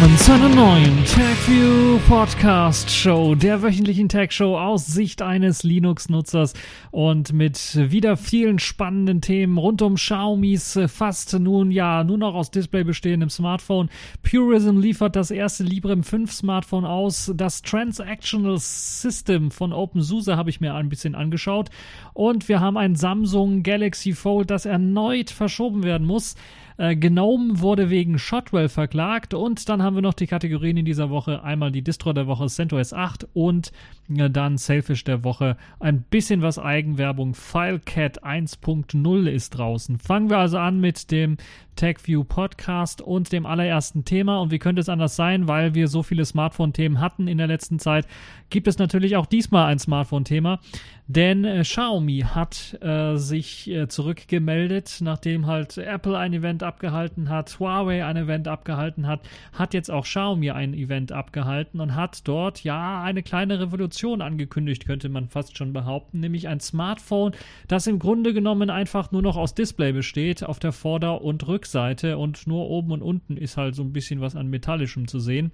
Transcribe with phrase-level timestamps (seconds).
[0.00, 6.54] willkommen zu einer neuen TechView Podcast Show, der wöchentlichen Tech Show aus Sicht eines Linux-Nutzers
[6.92, 12.52] und mit wieder vielen spannenden Themen rund um Xiaomis fast nun ja nur noch aus
[12.52, 13.90] Display bestehendem Smartphone.
[14.22, 17.32] Purism liefert das erste Librem 5 Smartphone aus.
[17.34, 21.70] Das Transactional System von OpenSUSE habe ich mir ein bisschen angeschaut
[22.12, 26.36] und wir haben ein Samsung Galaxy Fold, das erneut verschoben werden muss.
[26.78, 31.42] Äh, wurde wegen Shotwell verklagt und dann haben wir noch die Kategorien in dieser Woche.
[31.42, 33.72] Einmal die Distro der Woche CentOS 8 und
[34.16, 35.56] äh, dann Selfish der Woche.
[35.80, 37.34] Ein bisschen was Eigenwerbung.
[37.34, 39.98] FileCat 1.0 ist draußen.
[39.98, 41.36] Fangen wir also an mit dem
[41.78, 44.40] TechView Podcast und dem allerersten Thema.
[44.40, 47.78] Und wie könnte es anders sein, weil wir so viele Smartphone-Themen hatten in der letzten
[47.78, 48.06] Zeit,
[48.50, 50.58] gibt es natürlich auch diesmal ein Smartphone-Thema.
[51.06, 57.58] Denn äh, Xiaomi hat äh, sich äh, zurückgemeldet, nachdem halt Apple ein Event abgehalten hat,
[57.58, 59.20] Huawei ein Event abgehalten hat,
[59.54, 64.84] hat jetzt auch Xiaomi ein Event abgehalten und hat dort ja eine kleine Revolution angekündigt,
[64.84, 67.32] könnte man fast schon behaupten, nämlich ein Smartphone,
[67.68, 71.67] das im Grunde genommen einfach nur noch aus Display besteht, auf der Vorder- und Rückseite
[71.74, 75.52] und nur oben und unten ist halt so ein bisschen was an Metallischem zu sehen.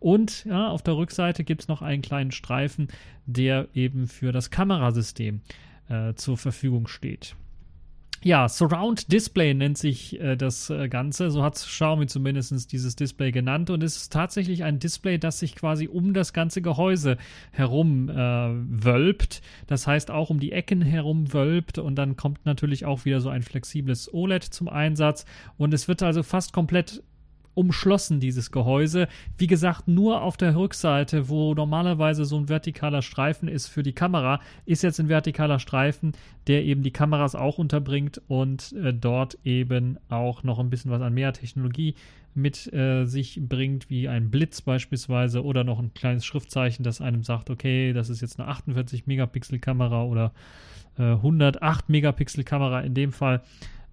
[0.00, 2.88] Und ja, auf der Rückseite gibt es noch einen kleinen Streifen,
[3.26, 5.40] der eben für das Kamerasystem
[5.88, 7.36] äh, zur Verfügung steht.
[8.24, 11.30] Ja, Surround Display nennt sich äh, das äh, Ganze.
[11.32, 13.68] So hat Xiaomi zumindest dieses Display genannt.
[13.68, 17.16] Und es ist tatsächlich ein Display, das sich quasi um das ganze Gehäuse
[17.50, 19.42] herum äh, wölbt.
[19.66, 21.78] Das heißt auch um die Ecken herum wölbt.
[21.78, 25.24] Und dann kommt natürlich auch wieder so ein flexibles OLED zum Einsatz.
[25.58, 27.02] Und es wird also fast komplett
[27.54, 29.08] umschlossen, dieses Gehäuse.
[29.36, 33.92] Wie gesagt, nur auf der Rückseite, wo normalerweise so ein vertikaler Streifen ist für die
[33.92, 36.12] Kamera, ist jetzt ein vertikaler Streifen,
[36.46, 41.02] der eben die Kameras auch unterbringt und äh, dort eben auch noch ein bisschen was
[41.02, 41.94] an mehr Technologie
[42.34, 47.22] mit äh, sich bringt, wie ein Blitz beispielsweise oder noch ein kleines Schriftzeichen, das einem
[47.22, 50.32] sagt, okay, das ist jetzt eine 48 Megapixel Kamera oder
[50.98, 53.42] äh, 108 Megapixel Kamera in dem Fall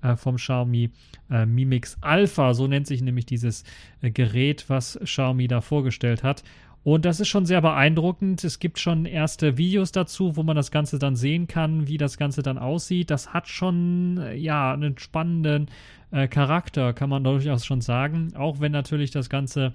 [0.01, 0.91] äh, vom Xiaomi
[1.29, 2.53] äh, Mi Mix Alpha.
[2.53, 3.63] So nennt sich nämlich dieses
[4.01, 6.43] äh, Gerät, was Xiaomi da vorgestellt hat.
[6.83, 8.43] Und das ist schon sehr beeindruckend.
[8.43, 12.17] Es gibt schon erste Videos dazu, wo man das Ganze dann sehen kann, wie das
[12.17, 13.11] Ganze dann aussieht.
[13.11, 15.67] Das hat schon, äh, ja, einen spannenden
[16.11, 18.33] äh, Charakter, kann man durchaus schon sagen.
[18.35, 19.73] Auch wenn natürlich das Ganze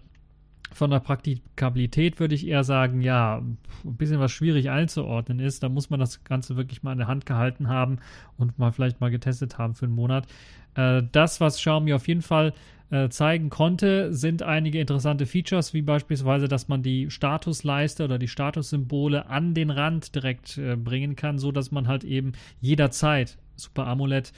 [0.73, 3.59] von der Praktikabilität würde ich eher sagen, ja, ein
[3.97, 5.63] bisschen was schwierig einzuordnen ist.
[5.63, 7.99] Da muss man das Ganze wirklich mal in der Hand gehalten haben
[8.39, 10.27] und mal vielleicht mal getestet haben für einen Monat.
[10.75, 12.53] Äh, das, was Xiaomi auf jeden Fall
[12.91, 18.29] äh, zeigen konnte, sind einige interessante Features, wie beispielsweise, dass man die Statusleiste oder die
[18.29, 23.87] Statussymbole an den Rand direkt äh, bringen kann, so dass man halt eben jederzeit Super
[23.87, 24.33] AMOLED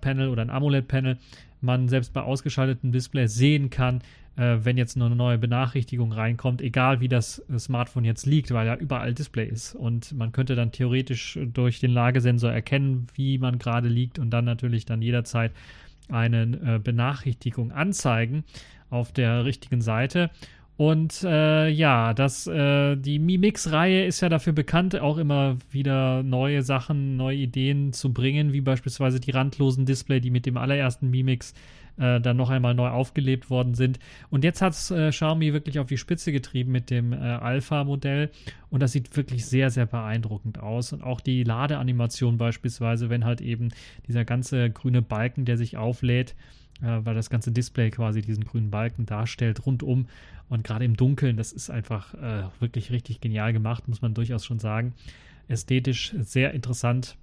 [0.00, 1.18] Panel oder ein AMOLED Panel
[1.60, 4.00] man selbst bei ausgeschaltetem Display sehen kann,
[4.36, 8.52] äh, wenn jetzt noch eine neue Benachrichtigung reinkommt, egal wie das äh, Smartphone jetzt liegt,
[8.52, 9.74] weil ja überall Display ist.
[9.74, 14.44] Und man könnte dann theoretisch durch den Lagesensor erkennen, wie man gerade liegt und dann
[14.44, 15.52] natürlich dann jederzeit
[16.08, 18.44] eine äh, Benachrichtigung anzeigen
[18.90, 20.30] auf der richtigen Seite.
[20.76, 26.22] Und äh, ja, das, äh, die Mi Mix-Reihe ist ja dafür bekannt, auch immer wieder
[26.22, 31.10] neue Sachen, neue Ideen zu bringen, wie beispielsweise die randlosen Display, die mit dem allerersten
[31.10, 31.54] Mi Mix
[31.98, 33.98] äh, dann noch einmal neu aufgelebt worden sind.
[34.30, 38.30] Und jetzt hat es äh, Xiaomi wirklich auf die Spitze getrieben mit dem äh, Alpha-Modell.
[38.70, 40.92] Und das sieht wirklich sehr, sehr beeindruckend aus.
[40.92, 43.68] Und auch die Ladeanimation beispielsweise, wenn halt eben
[44.06, 46.34] dieser ganze grüne Balken, der sich auflädt,
[46.82, 50.06] äh, weil das ganze Display quasi diesen grünen Balken darstellt, rundum.
[50.48, 54.44] Und gerade im Dunkeln, das ist einfach äh, wirklich richtig genial gemacht, muss man durchaus
[54.44, 54.94] schon sagen.
[55.48, 57.16] Ästhetisch sehr interessant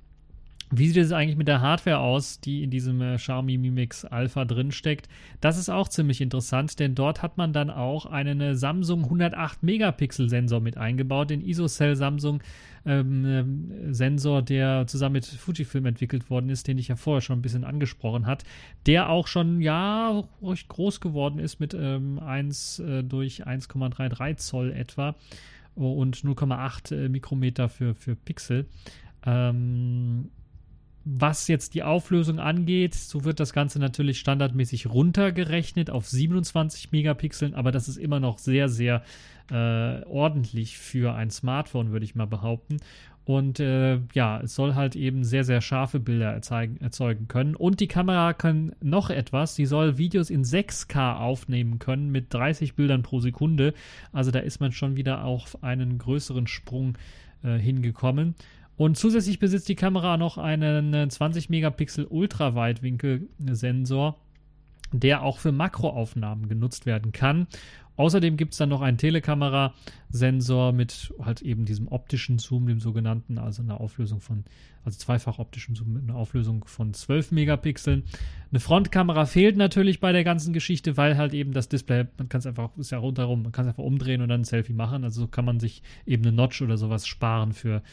[0.78, 4.06] wie sieht es eigentlich mit der Hardware aus, die in diesem äh, Xiaomi Mi Mix
[4.06, 5.08] Alpha drinsteckt?
[5.42, 9.64] Das ist auch ziemlich interessant, denn dort hat man dann auch einen äh, Samsung 108
[9.64, 12.42] Megapixel Sensor mit eingebaut, den ISOCELL Samsung
[12.86, 17.40] ähm, äh, Sensor, der zusammen mit Fujifilm entwickelt worden ist, den ich ja vorher schon
[17.40, 18.44] ein bisschen angesprochen hat,
[18.86, 24.72] der auch schon ja recht groß geworden ist mit ähm, 1 äh, durch 1,33 Zoll
[24.72, 25.16] etwa
[25.76, 28.66] und 0,8 äh, Mikrometer für, für Pixel.
[29.26, 30.30] Ähm,
[31.06, 37.54] was jetzt die Auflösung angeht, so wird das Ganze natürlich standardmäßig runtergerechnet auf 27 Megapixeln,
[37.56, 39.04] aber das ist immer noch sehr, sehr
[39.52, 42.78] äh, ordentlich für ein Smartphone, würde ich mal behaupten.
[43.26, 47.56] Und äh, ja, es soll halt eben sehr, sehr scharfe Bilder erzeugen, erzeugen können.
[47.56, 49.56] Und die Kamera kann noch etwas.
[49.56, 53.74] Sie soll Videos in 6K aufnehmen können mit 30 Bildern pro Sekunde.
[54.12, 56.98] Also da ist man schon wieder auf einen größeren Sprung
[57.44, 58.36] äh, hingekommen.
[58.76, 64.18] Und zusätzlich besitzt die Kamera noch einen 20 Megapixel Ultraweitwinkel-Sensor,
[64.92, 67.48] der auch für Makroaufnahmen genutzt werden kann.
[67.96, 73.38] Außerdem gibt es dann noch einen Telekamera-Sensor mit halt eben diesem optischen Zoom, dem sogenannten,
[73.38, 74.46] also einer Auflösung von,
[74.84, 78.04] also zweifach optischen Zoom mit einer Auflösung von 12 Megapixeln.
[78.50, 82.40] Eine Frontkamera fehlt natürlich bei der ganzen Geschichte, weil halt eben das Display, man kann
[82.40, 85.04] es einfach, ist ja rundherum, man kann es einfach umdrehen und dann ein Selfie machen.
[85.04, 87.84] Also so kann man sich eben eine Notch oder sowas sparen für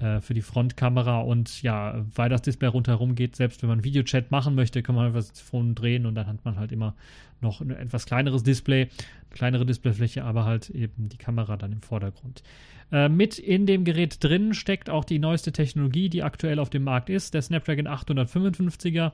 [0.00, 4.30] äh, für die Frontkamera und ja, weil das Display rundherum geht, selbst wenn man Videochat
[4.30, 6.94] machen möchte, kann man einfach das Phone drehen und dann hat man halt immer
[7.40, 8.88] noch ein etwas kleineres Display,
[9.30, 12.42] kleinere Displayfläche, aber halt eben die Kamera dann im Vordergrund.
[12.90, 16.84] Äh, mit in dem Gerät drin steckt auch die neueste Technologie, die aktuell auf dem
[16.84, 19.12] Markt ist, der Snapdragon 855er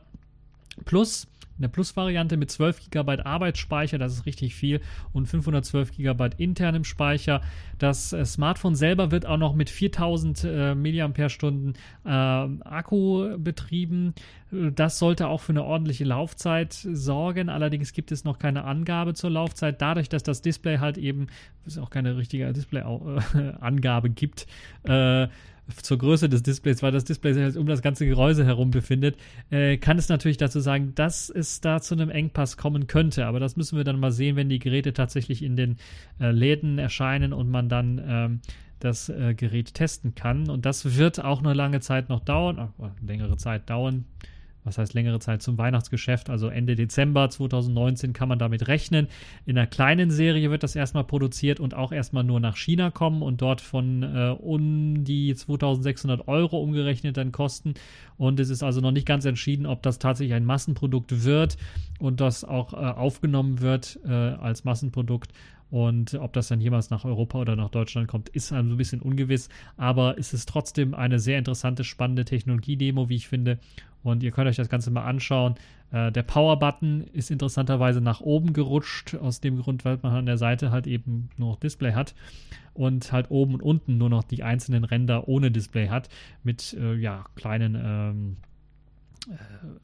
[0.85, 1.29] Plus
[1.59, 4.81] eine Plus-Variante mit 12 GB Arbeitsspeicher, das ist richtig viel,
[5.13, 7.41] und 512 GB internem Speicher.
[7.79, 11.13] Das äh, Smartphone selber wird auch noch mit 4000 äh, mAh
[12.05, 12.11] äh,
[12.65, 14.15] Akku betrieben.
[14.51, 17.49] Das sollte auch für eine ordentliche Laufzeit sorgen.
[17.49, 19.83] Allerdings gibt es noch keine Angabe zur Laufzeit.
[19.83, 21.27] Dadurch, dass das Display halt eben,
[21.67, 24.47] es auch keine richtige Display-Angabe gibt,
[24.85, 25.27] äh,
[25.83, 29.17] zur Größe des Displays, weil das Display sich halt um das ganze Gehäuse herum befindet,
[29.51, 33.27] äh, kann es natürlich dazu sagen, dass es da zu einem Engpass kommen könnte.
[33.27, 35.77] Aber das müssen wir dann mal sehen, wenn die Geräte tatsächlich in den
[36.21, 38.41] äh, Läden erscheinen und man dann ähm,
[38.81, 40.51] das äh, Gerät testen kann.
[40.51, 44.05] Und das wird auch eine lange Zeit noch dauern, äh, längere Zeit dauern
[44.65, 49.09] was heißt längere Zeit zum Weihnachtsgeschäft, also Ende Dezember 2019 kann man damit rechnen.
[49.47, 53.23] In einer kleinen Serie wird das erstmal produziert und auch erstmal nur nach China kommen
[53.23, 57.75] und dort von äh, um die 2600 Euro umgerechnet dann kosten.
[58.17, 61.57] Und es ist also noch nicht ganz entschieden, ob das tatsächlich ein Massenprodukt wird
[61.99, 65.33] und das auch äh, aufgenommen wird äh, als Massenprodukt
[65.75, 69.49] und ob das dann jemals nach Europa oder nach Deutschland kommt, ist ein bisschen ungewiss.
[69.77, 73.59] Aber es ist trotzdem eine sehr interessante, spannende Technologie-Demo, wie ich finde.
[74.05, 75.57] Und ihr könnt euch das Ganze mal anschauen.
[75.91, 80.39] Äh, der Power-Button ist interessanterweise nach oben gerutscht, aus dem Grund, weil man an der
[80.39, 82.15] Seite halt eben nur noch Display hat
[82.75, 86.09] und halt oben und unten nur noch die einzelnen Ränder ohne Display hat,
[86.43, 88.37] mit äh, ja, kleinen ähm,
[89.31, 89.37] äh,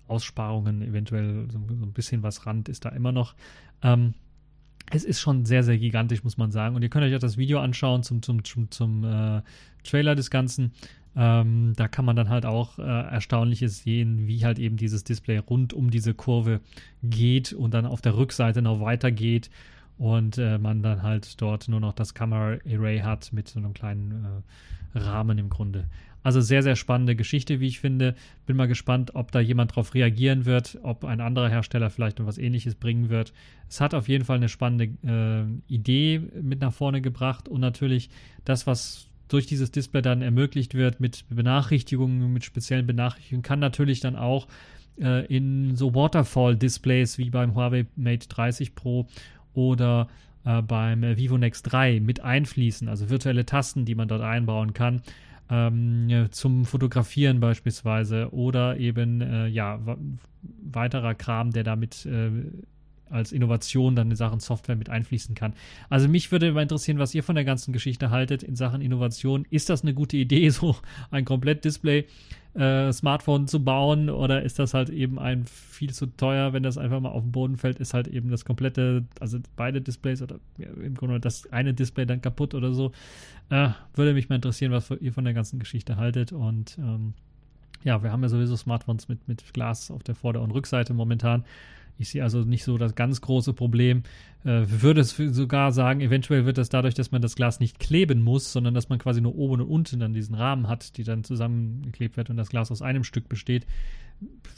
[0.07, 3.35] Aussparungen, eventuell so, so, ein bisschen was Rand ist da immer noch.
[3.83, 4.15] Ähm,
[4.91, 6.75] es ist schon sehr, sehr gigantisch, muss man sagen.
[6.75, 9.43] Und ihr könnt euch auch das Video anschauen zum, zum, zum, zum äh,
[9.85, 10.73] Trailer des Ganzen.
[11.17, 15.39] Ähm, da kann man dann halt auch äh, Erstaunliches sehen, wie halt eben dieses Display
[15.39, 16.61] rund um diese Kurve
[17.03, 19.51] geht und dann auf der Rückseite noch weitergeht
[19.99, 23.75] und äh, man dann halt dort nur noch das Camera Array hat mit so einem
[23.75, 24.25] kleinen
[24.95, 25.89] äh, Rahmen im Grunde.
[26.23, 28.15] Also sehr, sehr spannende Geschichte, wie ich finde.
[28.47, 32.27] Bin mal gespannt, ob da jemand drauf reagieren wird, ob ein anderer Hersteller vielleicht noch
[32.27, 33.33] was ähnliches bringen wird.
[33.69, 38.11] Es hat auf jeden Fall eine spannende äh, Idee mit nach vorne gebracht und natürlich
[38.45, 44.01] das, was durch dieses Display dann ermöglicht wird mit Benachrichtigungen, mit speziellen Benachrichtigungen, kann natürlich
[44.01, 44.49] dann auch
[45.01, 49.07] äh, in so Waterfall-Displays wie beim Huawei Mate 30 Pro
[49.55, 50.09] oder
[50.45, 55.03] äh, beim Vivo Next 3 mit einfließen, also virtuelle Tasten, die man dort einbauen kann.
[55.49, 59.81] Ähm, zum Fotografieren beispielsweise oder eben äh, ja
[60.63, 62.31] weiterer Kram, der damit äh,
[63.11, 65.55] als Innovation dann in Sachen Software mit einfließen kann.
[65.89, 69.47] Also mich würde mal interessieren, was ihr von der ganzen Geschichte haltet in Sachen Innovation.
[69.51, 70.77] Ist das eine gute Idee, so
[71.11, 72.07] ein komplett Display
[72.55, 76.79] äh, Smartphone zu bauen oder ist das halt eben ein viel zu teuer, wenn das
[76.79, 80.41] einfach mal auf den Boden fällt, ist halt eben das komplette, also beide Displays oder
[80.59, 82.93] ja, im Grunde das eine Display dann kaputt oder so.
[83.51, 87.15] Äh, würde mich mal interessieren, was ihr von der ganzen Geschichte haltet und ähm,
[87.83, 91.45] ja, wir haben ja sowieso Smartphones mit, mit Glas auf der Vorder- und Rückseite momentan.
[92.01, 94.05] Ich sehe also nicht so das ganz große Problem.
[94.43, 98.23] Äh, würde es sogar sagen, eventuell wird das dadurch, dass man das Glas nicht kleben
[98.23, 101.25] muss, sondern dass man quasi nur oben und unten dann diesen Rahmen hat, die dann
[101.25, 103.67] zusammengeklebt wird und das Glas aus einem Stück besteht,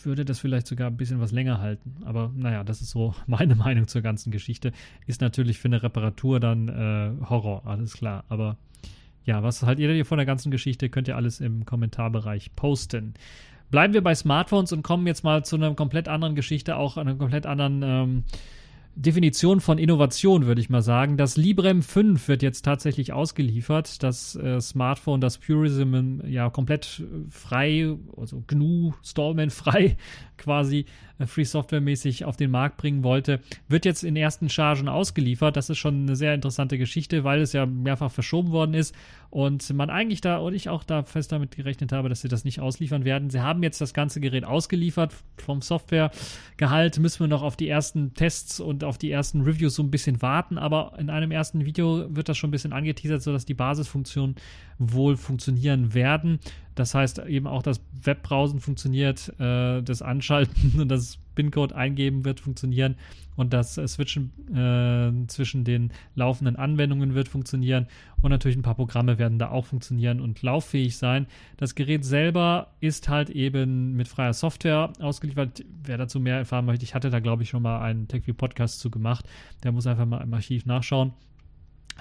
[0.04, 1.96] würde das vielleicht sogar ein bisschen was länger halten.
[2.04, 4.70] Aber naja, das ist so meine Meinung zur ganzen Geschichte.
[5.08, 8.24] Ist natürlich für eine Reparatur dann äh, Horror, alles klar.
[8.28, 8.56] Aber
[9.24, 10.88] ja, was haltet ihr von der ganzen Geschichte?
[10.88, 13.14] Könnt ihr alles im Kommentarbereich posten.
[13.72, 17.14] Bleiben wir bei Smartphones und kommen jetzt mal zu einer komplett anderen Geschichte, auch einer
[17.14, 18.24] komplett anderen ähm,
[18.94, 21.16] Definition von Innovation, würde ich mal sagen.
[21.16, 24.02] Das Librem 5 wird jetzt tatsächlich ausgeliefert.
[24.02, 29.96] Das äh, Smartphone, das Purism ja komplett frei, also GNU, Stallman frei
[30.36, 30.84] quasi
[31.18, 35.56] äh, Free Software mäßig auf den Markt bringen wollte, wird jetzt in ersten Chargen ausgeliefert.
[35.56, 38.94] Das ist schon eine sehr interessante Geschichte, weil es ja mehrfach verschoben worden ist
[39.32, 42.44] und man eigentlich da und ich auch da fest damit gerechnet habe, dass sie das
[42.44, 43.30] nicht ausliefern werden.
[43.30, 45.14] Sie haben jetzt das ganze Gerät ausgeliefert.
[45.38, 49.82] Vom Softwaregehalt müssen wir noch auf die ersten Tests und auf die ersten Reviews so
[49.82, 53.46] ein bisschen warten, aber in einem ersten Video wird das schon ein bisschen angeteasert, sodass
[53.46, 54.36] die Basisfunktionen
[54.78, 56.38] wohl funktionieren werden.
[56.74, 62.40] Das heißt eben auch, dass Webbrowsen funktioniert, äh, das Anschalten und das PIN-Code eingeben wird
[62.40, 62.96] funktionieren
[63.36, 67.86] und das äh, Switchen äh, zwischen den laufenden Anwendungen wird funktionieren
[68.20, 71.26] und natürlich ein paar Programme werden da auch funktionieren und lauffähig sein.
[71.56, 75.64] Das Gerät selber ist halt eben mit freier Software ausgeliefert.
[75.84, 78.80] Wer dazu mehr erfahren möchte, ich hatte da glaube ich schon mal einen TechView Podcast
[78.80, 79.28] zu gemacht.
[79.62, 81.12] Der muss einfach mal im Archiv nachschauen.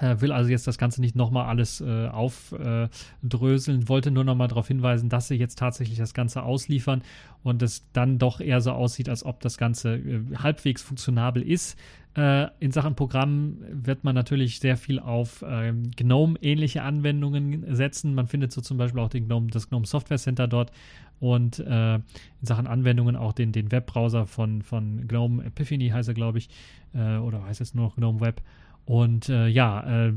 [0.02, 4.66] Äh, will also jetzt das Ganze nicht nochmal alles äh, aufdröseln, wollte nur nochmal darauf
[4.66, 7.02] hinweisen, dass sie jetzt tatsächlich das Ganze ausliefern
[7.44, 11.78] und es dann doch eher so aussieht, als ob das Ganze äh, halbwegs funktionabel ist.
[12.16, 18.16] Äh, in Sachen Programm wird man natürlich sehr viel auf ähm, GNOME-ähnliche Anwendungen setzen.
[18.16, 20.72] Man findet so zum Beispiel auch den GNOME, das GNOME Software Center dort
[21.20, 22.02] und äh, in
[22.42, 26.48] Sachen Anwendungen auch den, den Webbrowser von, von GNOME Epiphany heißt er, glaube ich,
[26.92, 28.42] äh, oder heißt es nur noch GNOME Web.
[28.84, 30.12] Und äh, ja, äh,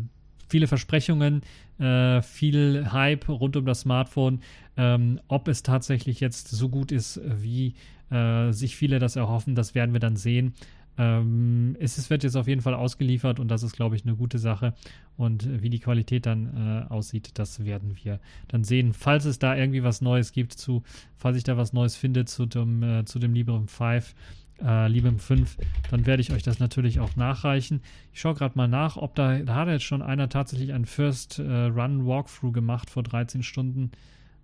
[0.48, 1.42] viele Versprechungen,
[1.80, 4.42] äh, viel Hype rund um das Smartphone.
[4.78, 7.76] Ähm, ob es tatsächlich jetzt so gut ist, wie
[8.12, 10.54] äh, sich viele das erhoffen, das werden wir dann sehen.
[10.98, 14.40] Ähm, es, wird jetzt auf jeden Fall ausgeliefert und das ist, glaube ich, eine gute
[14.40, 14.74] Sache.
[15.18, 18.94] Und äh, wie die Qualität dann äh, aussieht, das werden wir dann sehen.
[18.94, 20.84] Falls es da irgendwie was Neues gibt zu,
[21.18, 24.16] falls ich da was Neues finde zu dem, äh, zu dem Librem 5,
[24.64, 25.58] äh, Librem 5,
[25.92, 27.82] dann werde ich euch das natürlich auch nachreichen.
[28.14, 31.40] Ich schaue gerade mal nach, ob da, da hat jetzt schon einer tatsächlich einen First
[31.40, 33.92] äh, Run Walkthrough gemacht vor 13 Stunden.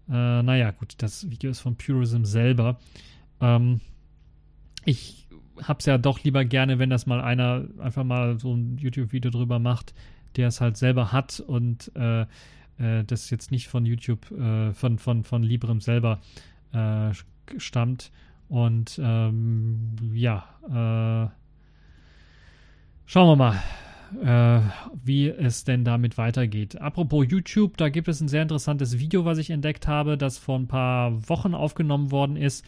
[0.10, 2.80] Äh, naja, gut, das Video ist von Purism selber.
[3.40, 3.80] Ähm,
[4.86, 5.28] ich
[5.64, 9.32] habe es ja doch lieber gerne, wenn das mal einer einfach mal so ein YouTube-Video
[9.32, 9.94] drüber macht,
[10.36, 12.22] der es halt selber hat und äh,
[12.82, 16.20] äh, das jetzt nicht von YouTube, äh, von, von, von Librem selber
[16.74, 17.12] äh,
[17.58, 18.12] stammt.
[18.52, 21.32] Und ähm, ja, äh,
[23.06, 23.64] schauen wir mal,
[24.22, 24.62] äh,
[25.06, 26.76] wie es denn damit weitergeht.
[26.82, 30.60] Apropos YouTube, da gibt es ein sehr interessantes Video, was ich entdeckt habe, das vor
[30.60, 32.66] ein paar Wochen aufgenommen worden ist.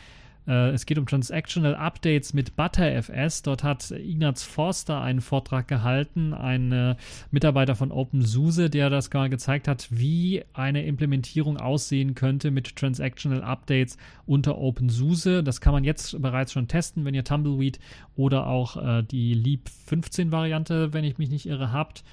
[0.48, 3.42] Äh, es geht um Transactional Updates mit ButterFS.
[3.42, 6.96] Dort hat Ignaz Forster einen Vortrag gehalten, ein äh,
[7.32, 13.44] Mitarbeiter von OpenSUSE, der das mal gezeigt hat, wie eine Implementierung aussehen könnte mit Transactional
[13.44, 15.44] Updates unter OpenSUSE.
[15.44, 17.80] Das kann man jetzt bereits schon testen, wenn ihr Tumbleweed
[18.16, 22.04] oder auch äh, die Leap 15 Variante, wenn ich mich nicht irre, habt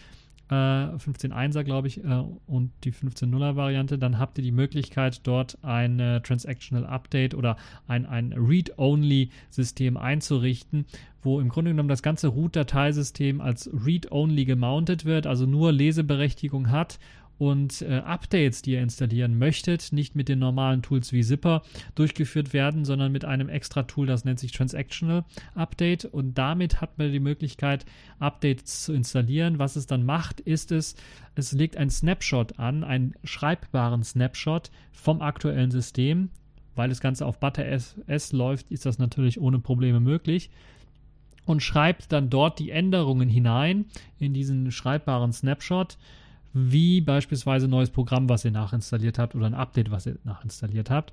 [0.50, 5.58] äh, 15.1er, glaube ich, äh, und die 15.0er Variante, dann habt ihr die Möglichkeit, dort
[5.62, 10.86] ein äh, Transactional Update oder ein, ein Read-Only-System einzurichten,
[11.22, 16.98] wo im Grunde genommen das ganze Root-Dateisystem als Read-Only gemountet wird, also nur Leseberechtigung hat
[17.40, 21.62] und äh, Updates, die ihr installieren möchtet, nicht mit den normalen Tools wie Zipper
[21.94, 26.04] durchgeführt werden, sondern mit einem extra Tool, das nennt sich Transactional Update.
[26.04, 27.86] Und damit hat man die Möglichkeit,
[28.18, 29.58] Updates zu installieren.
[29.58, 30.96] Was es dann macht, ist es,
[31.34, 36.28] es legt ein Snapshot an, einen schreibbaren Snapshot vom aktuellen System.
[36.74, 37.96] Weil das Ganze auf ButterS
[38.32, 40.50] läuft, ist das natürlich ohne Probleme möglich
[41.46, 43.86] und schreibt dann dort die Änderungen hinein
[44.18, 45.96] in diesen schreibbaren Snapshot
[46.52, 50.90] wie beispielsweise ein neues Programm, was ihr nachinstalliert habt oder ein Update, was ihr nachinstalliert
[50.90, 51.12] habt.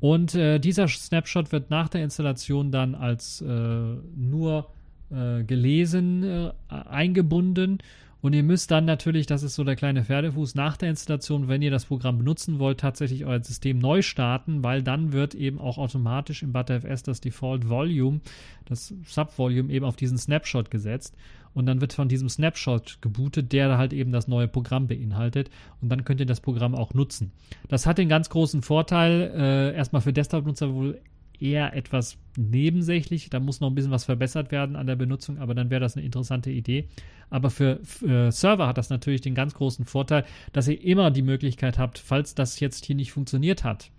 [0.00, 4.66] Und äh, dieser Snapshot wird nach der Installation dann als äh, nur
[5.10, 7.78] äh, gelesen äh, eingebunden.
[8.22, 11.60] Und ihr müsst dann natürlich, das ist so der kleine Pferdefuß, nach der Installation, wenn
[11.60, 15.76] ihr das Programm benutzen wollt, tatsächlich euer System neu starten, weil dann wird eben auch
[15.76, 18.20] automatisch im ButterFS das Default Volume,
[18.64, 21.16] das Subvolume eben auf diesen Snapshot gesetzt
[21.52, 25.50] und dann wird von diesem Snapshot gebootet, der halt eben das neue Programm beinhaltet
[25.80, 27.32] und dann könnt ihr das Programm auch nutzen.
[27.68, 31.00] Das hat den ganz großen Vorteil, äh, erstmal für Desktop-Nutzer wohl
[31.38, 33.30] eher etwas nebensächlich.
[33.30, 35.96] Da muss noch ein bisschen was verbessert werden an der Benutzung, aber dann wäre das
[35.96, 36.88] eine interessante Idee.
[37.30, 41.22] Aber für, für, Server hat das natürlich den ganz großen Vorteil, dass ihr immer die
[41.22, 43.90] Möglichkeit habt, falls das jetzt hier nicht funktioniert hat,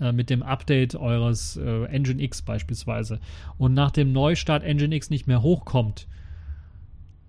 [0.00, 3.20] äh, mit dem Update eures äh, Engine X beispielsweise
[3.58, 6.06] und nach dem Neustart Engine X nicht mehr hochkommt,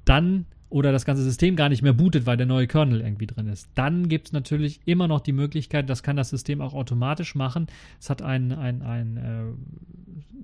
[0.05, 3.47] dann oder das ganze System gar nicht mehr bootet, weil der neue Kernel irgendwie drin
[3.47, 3.69] ist.
[3.75, 7.67] Dann gibt es natürlich immer noch die Möglichkeit, das kann das System auch automatisch machen.
[7.99, 9.43] Es hat einen ein, äh,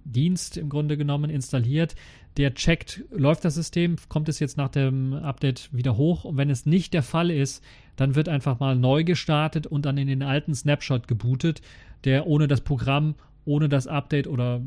[0.05, 1.95] Dienst im Grunde genommen installiert,
[2.37, 6.49] der checkt, läuft das System, kommt es jetzt nach dem Update wieder hoch und wenn
[6.49, 7.63] es nicht der Fall ist,
[7.95, 11.61] dann wird einfach mal neu gestartet und dann in den alten Snapshot gebootet,
[12.05, 13.15] der ohne das Programm,
[13.45, 14.61] ohne das Update oder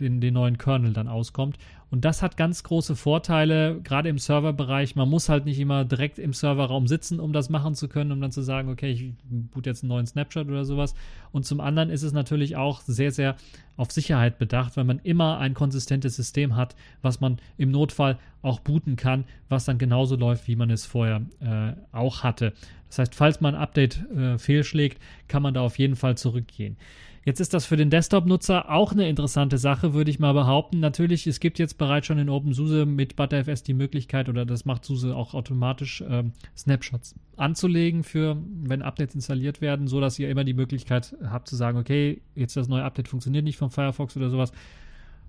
[0.00, 1.58] den, den neuen Kernel dann auskommt.
[1.90, 4.96] Und das hat ganz große Vorteile, gerade im Serverbereich.
[4.96, 8.20] Man muss halt nicht immer direkt im Serverraum sitzen, um das machen zu können, um
[8.20, 10.94] dann zu sagen, okay, ich boot jetzt einen neuen Snapshot oder sowas.
[11.30, 13.36] Und zum anderen ist es natürlich auch sehr, sehr
[13.76, 18.58] auf Sicherheit bedacht, weil man immer ein konsistentes System hat, was man im Notfall auch
[18.58, 22.54] booten kann, was dann genauso läuft, wie man es vorher äh, auch hatte.
[22.88, 26.76] Das heißt, falls man ein Update äh, fehlschlägt, kann man da auf jeden Fall zurückgehen.
[27.24, 30.80] Jetzt ist das für den Desktop-Nutzer auch eine interessante Sache, würde ich mal behaupten.
[30.80, 34.84] Natürlich, es gibt jetzt bereits schon in OpenSUSE mit ButterFS die Möglichkeit, oder das macht
[34.84, 40.44] SUSE auch automatisch, ähm, Snapshots anzulegen für, wenn Updates installiert werden, so dass ihr immer
[40.44, 44.28] die Möglichkeit habt zu sagen, okay, jetzt das neue Update funktioniert nicht vom Firefox oder
[44.28, 44.52] sowas.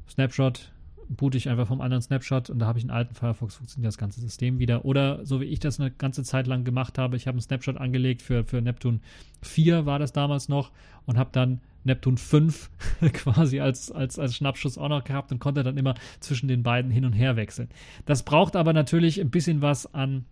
[0.09, 0.71] Snapshot,
[1.09, 3.97] boote ich einfach vom anderen Snapshot und da habe ich einen alten Firefox, funktioniert das
[3.97, 4.85] ganze System wieder.
[4.85, 7.77] Oder so wie ich das eine ganze Zeit lang gemacht habe, ich habe einen Snapshot
[7.77, 8.99] angelegt für, für Neptune
[9.41, 10.71] 4 war das damals noch
[11.05, 12.69] und habe dann Neptune 5
[13.13, 16.91] quasi als, als, als Schnappschuss auch noch gehabt und konnte dann immer zwischen den beiden
[16.91, 17.69] hin und her wechseln.
[18.05, 20.25] Das braucht aber natürlich ein bisschen was an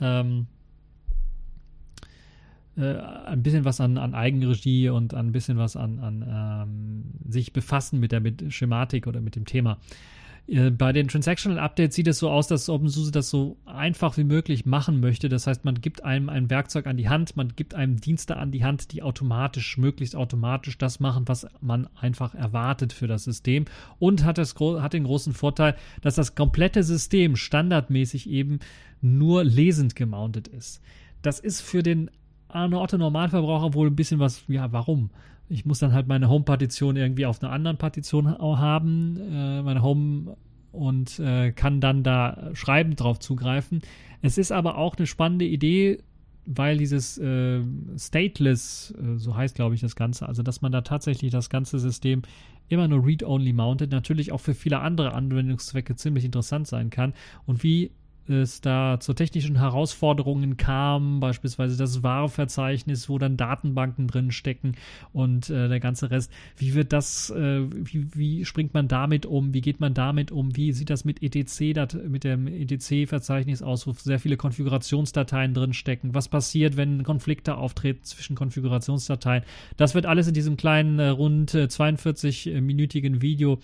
[0.00, 0.46] ähm,
[2.76, 7.52] äh, ein bisschen was an, an Eigenregie und ein bisschen was an, an ähm, sich
[7.52, 9.78] befassen mit der mit Schematik oder mit dem Thema.
[10.46, 14.24] Äh, bei den Transactional Updates sieht es so aus, dass OpenSUSE das so einfach wie
[14.24, 15.28] möglich machen möchte.
[15.28, 18.50] Das heißt, man gibt einem ein Werkzeug an die Hand, man gibt einem Dienste an
[18.50, 23.64] die Hand, die automatisch, möglichst automatisch das machen, was man einfach erwartet für das System
[23.98, 28.58] und hat, das, hat den großen Vorteil, dass das komplette System standardmäßig eben
[29.00, 30.80] nur lesend gemountet ist.
[31.22, 32.10] Das ist für den
[32.54, 35.10] eine Otto Normalverbraucher wohl ein bisschen was, ja, warum?
[35.48, 40.36] Ich muss dann halt meine Home-Partition irgendwie auf einer anderen Partition haben, äh, meine Home
[40.72, 43.82] und äh, kann dann da schreibend drauf zugreifen.
[44.22, 45.98] Es ist aber auch eine spannende Idee,
[46.46, 47.60] weil dieses äh,
[47.96, 51.78] Stateless, äh, so heißt glaube ich das Ganze, also dass man da tatsächlich das ganze
[51.78, 52.22] System
[52.68, 57.12] immer nur read-only mounted, natürlich auch für viele andere Anwendungszwecke ziemlich interessant sein kann.
[57.46, 57.90] Und wie
[58.28, 64.72] es da zu technischen Herausforderungen kam, beispielsweise das WAR-Verzeichnis, wo dann Datenbanken drin stecken
[65.12, 66.32] und äh, der ganze Rest.
[66.56, 69.54] Wie wird das, äh, wie, wie springt man damit um?
[69.54, 70.56] Wie geht man damit um?
[70.56, 75.72] Wie sieht das mit ETC, dat, mit dem ETC-Verzeichnis aus, wo sehr viele Konfigurationsdateien drin
[75.72, 76.14] stecken?
[76.14, 79.44] Was passiert, wenn Konflikte auftreten zwischen Konfigurationsdateien?
[79.76, 83.58] Das wird alles in diesem kleinen, äh, rund 42-minütigen Video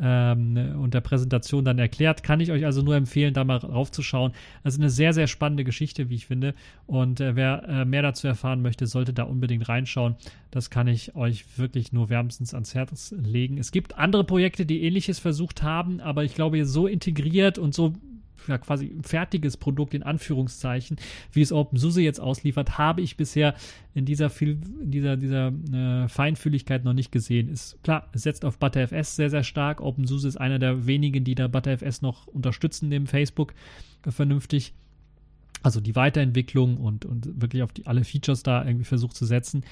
[0.00, 2.22] ähm, und der Präsentation dann erklärt.
[2.22, 4.32] Kann ich euch also nur empfehlen, da mal raufzuschauen.
[4.62, 6.54] Also eine sehr, sehr spannende Geschichte, wie ich finde.
[6.86, 10.16] Und äh, wer äh, mehr dazu erfahren möchte, sollte da unbedingt reinschauen.
[10.50, 13.58] Das kann ich euch wirklich nur wärmstens ans Herz legen.
[13.58, 17.94] Es gibt andere Projekte, die ähnliches versucht haben, aber ich glaube, so integriert und so
[18.46, 20.96] ja, quasi fertiges Produkt in Anführungszeichen,
[21.32, 23.54] wie es OpenSUSE jetzt ausliefert, habe ich bisher
[23.94, 27.48] in dieser, viel, in dieser, dieser äh, Feinfühligkeit noch nicht gesehen.
[27.48, 29.80] Ist klar, es setzt auf ButterFS sehr, sehr stark.
[29.80, 33.54] OpenSUSE ist einer der wenigen, die da ButterFS noch unterstützen, neben Facebook
[34.06, 34.74] äh, vernünftig.
[35.62, 39.64] Also die Weiterentwicklung und, und wirklich auf die, alle Features da irgendwie versucht zu setzen.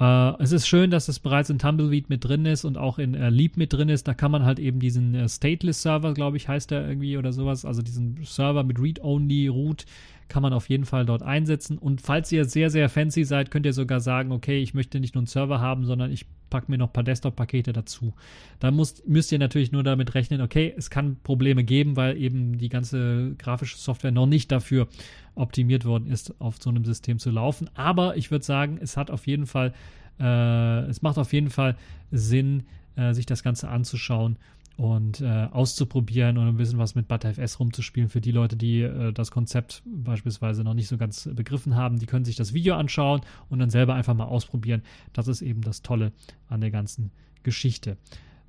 [0.00, 3.16] Uh, es ist schön, dass es bereits in Tumbleweed mit drin ist und auch in
[3.16, 4.06] uh, Leap mit drin ist.
[4.06, 7.32] Da kann man halt eben diesen uh, Stateless Server, glaube ich, heißt der irgendwie oder
[7.32, 9.86] sowas, also diesen Server mit Read-Only Root
[10.28, 11.78] kann man auf jeden Fall dort einsetzen.
[11.78, 15.14] Und falls ihr sehr, sehr fancy seid, könnt ihr sogar sagen, okay, ich möchte nicht
[15.14, 18.14] nur einen Server haben, sondern ich packe mir noch ein paar Desktop-Pakete dazu.
[18.60, 22.68] Da müsst, ihr natürlich nur damit rechnen, okay, es kann Probleme geben, weil eben die
[22.68, 24.88] ganze grafische Software noch nicht dafür
[25.34, 27.70] optimiert worden ist, auf so einem System zu laufen.
[27.74, 29.72] Aber ich würde sagen, es hat auf jeden Fall,
[30.18, 31.76] äh, es macht auf jeden Fall
[32.10, 32.64] Sinn,
[32.96, 34.36] äh, sich das Ganze anzuschauen
[34.78, 38.08] und äh, auszuprobieren und ein bisschen was mit ButterFS rumzuspielen.
[38.08, 42.06] Für die Leute, die äh, das Konzept beispielsweise noch nicht so ganz begriffen haben, die
[42.06, 44.82] können sich das Video anschauen und dann selber einfach mal ausprobieren.
[45.12, 46.12] Das ist eben das Tolle
[46.48, 47.10] an der ganzen
[47.42, 47.96] Geschichte.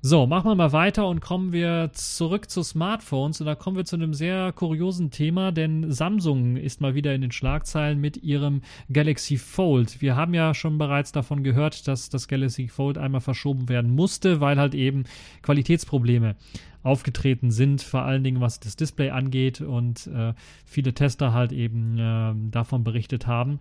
[0.02, 3.38] So, machen wir mal weiter und kommen wir zurück zu Smartphones.
[3.42, 7.20] Und da kommen wir zu einem sehr kuriosen Thema, denn Samsung ist mal wieder in
[7.20, 10.00] den Schlagzeilen mit ihrem Galaxy Fold.
[10.00, 14.40] Wir haben ja schon bereits davon gehört, dass das Galaxy Fold einmal verschoben werden musste,
[14.40, 15.04] weil halt eben
[15.42, 16.34] Qualitätsprobleme
[16.82, 20.32] aufgetreten sind, vor allen Dingen was das Display angeht und äh,
[20.64, 23.60] viele Tester halt eben äh, davon berichtet haben.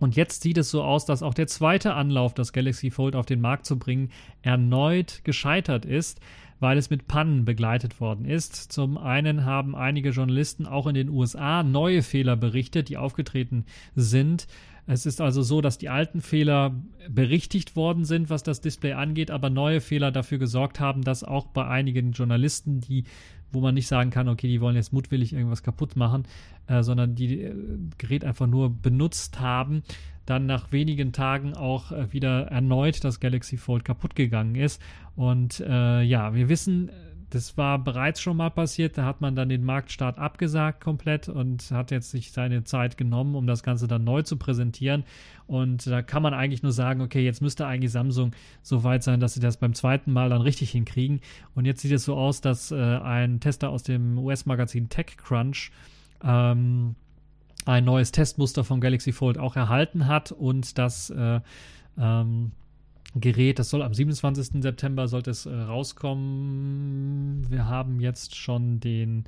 [0.00, 3.26] Und jetzt sieht es so aus, dass auch der zweite Anlauf, das Galaxy Fold auf
[3.26, 4.10] den Markt zu bringen,
[4.42, 6.20] erneut gescheitert ist,
[6.58, 8.54] weil es mit Pannen begleitet worden ist.
[8.72, 14.46] Zum einen haben einige Journalisten auch in den USA neue Fehler berichtet, die aufgetreten sind.
[14.86, 16.74] Es ist also so, dass die alten Fehler
[17.08, 21.46] berichtigt worden sind, was das Display angeht, aber neue Fehler dafür gesorgt haben, dass auch
[21.46, 23.04] bei einigen Journalisten, die
[23.52, 26.24] wo man nicht sagen kann, okay, die wollen jetzt mutwillig irgendwas kaputt machen,
[26.66, 27.54] äh, sondern die äh,
[27.98, 29.82] Gerät einfach nur benutzt haben,
[30.26, 34.80] dann nach wenigen Tagen auch äh, wieder erneut das Galaxy Fold kaputt gegangen ist.
[35.16, 36.90] Und äh, ja, wir wissen,
[37.30, 38.98] Das war bereits schon mal passiert.
[38.98, 43.36] Da hat man dann den Marktstart abgesagt komplett und hat jetzt sich seine Zeit genommen,
[43.36, 45.04] um das Ganze dann neu zu präsentieren.
[45.46, 49.20] Und da kann man eigentlich nur sagen, okay, jetzt müsste eigentlich Samsung so weit sein,
[49.20, 51.20] dass sie das beim zweiten Mal dann richtig hinkriegen.
[51.54, 55.70] Und jetzt sieht es so aus, dass äh, ein Tester aus dem US-Magazin TechCrunch
[56.22, 56.96] ähm,
[57.64, 61.40] ein neues Testmuster vom Galaxy Fold auch erhalten hat und das äh,
[61.98, 62.52] ähm,
[63.14, 64.62] Gerät, das soll am 27.
[64.62, 67.44] September sollte es äh, rauskommen.
[67.50, 69.24] Wir haben jetzt schon den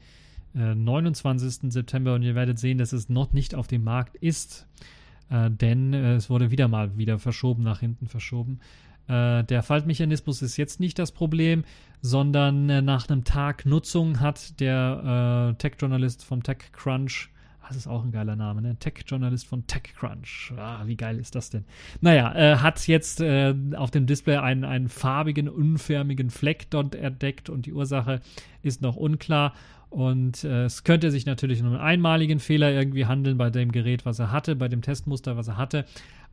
[0.54, 1.72] äh, 29.
[1.72, 4.68] September und ihr werdet sehen, dass es noch nicht auf dem Markt ist,
[5.30, 8.60] äh, denn äh, es wurde wieder mal wieder verschoben, nach hinten verschoben.
[9.08, 11.64] Äh, der Faltmechanismus ist jetzt nicht das Problem,
[12.02, 17.31] sondern äh, nach einem Tag Nutzung hat der Tech-Journalist vom TechCrunch
[17.68, 18.76] das ist auch ein geiler Name, ne?
[18.78, 20.52] Tech-Journalist von TechCrunch.
[20.56, 21.64] Ah, wie geil ist das denn?
[22.00, 27.48] Naja, äh, hat jetzt äh, auf dem Display einen, einen farbigen, unförmigen Fleck dort entdeckt
[27.48, 28.20] und die Ursache
[28.62, 29.54] ist noch unklar.
[29.90, 34.06] Und äh, es könnte sich natürlich um einen einmaligen Fehler irgendwie handeln bei dem Gerät,
[34.06, 35.84] was er hatte, bei dem Testmuster, was er hatte,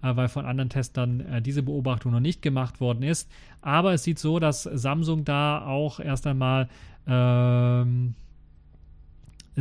[0.02, 3.30] äh, weil von anderen Testern äh, diese Beobachtung noch nicht gemacht worden ist.
[3.62, 6.70] Aber es sieht so, dass Samsung da auch erst einmal
[7.06, 8.16] ähm,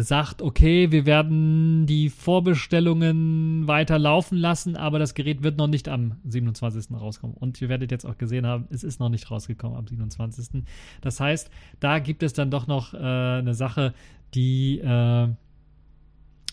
[0.03, 5.89] sagt, okay, wir werden die Vorbestellungen weiter laufen lassen, aber das Gerät wird noch nicht
[5.89, 6.93] am 27.
[6.93, 7.37] rauskommen.
[7.37, 10.65] Und ihr werdet jetzt auch gesehen haben, es ist noch nicht rausgekommen am 27.
[11.01, 13.95] Das heißt, da gibt es dann doch noch äh, eine Sache,
[14.35, 15.29] die äh,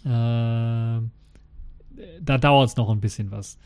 [0.06, 1.02] äh,
[2.22, 3.58] da dauert es noch ein bisschen was.